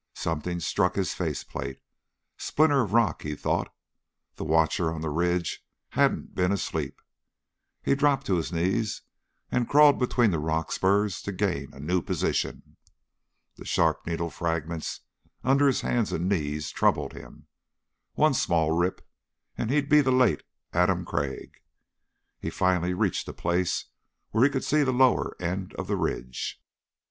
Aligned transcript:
Something 0.15 0.59
struck 0.59 0.95
his 0.95 1.13
face 1.13 1.43
plate. 1.43 1.79
Splinter 2.35 2.81
of 2.81 2.91
rock, 2.93 3.21
he 3.21 3.35
thought. 3.35 3.71
The 4.35 4.43
watcher 4.43 4.91
on 4.91 5.01
the 5.01 5.11
ridge 5.11 5.63
hadn't 5.89 6.33
been 6.33 6.51
asleep. 6.51 6.99
He 7.83 7.93
dropped 7.93 8.25
to 8.25 8.37
his 8.37 8.51
knees 8.51 9.03
and 9.51 9.69
crawled 9.69 9.99
between 9.99 10.31
the 10.31 10.39
rock 10.39 10.71
spurs 10.71 11.21
to 11.21 11.31
gain 11.31 11.71
a 11.71 11.79
new 11.79 12.01
position. 12.01 12.77
The 13.57 13.65
sharp 13.65 14.07
needle 14.07 14.31
fragments 14.31 15.01
under 15.43 15.67
his 15.67 15.81
hands 15.81 16.11
and 16.11 16.27
knees 16.27 16.71
troubled 16.71 17.13
him. 17.13 17.45
One 18.13 18.33
small 18.33 18.71
rip 18.71 19.07
and 19.55 19.69
he'd 19.69 19.87
be 19.87 20.01
the 20.01 20.11
late 20.11 20.41
Adam 20.73 21.05
Crag. 21.05 21.61
He 22.39 22.49
finally 22.49 22.95
reached 22.95 23.27
a 23.27 23.33
place 23.33 23.85
where 24.31 24.43
he 24.43 24.49
could 24.49 24.63
see 24.63 24.81
the 24.81 24.91
lower 24.91 25.39
end 25.39 25.75
of 25.75 25.85
the 25.85 25.95
ridge. 25.95 26.59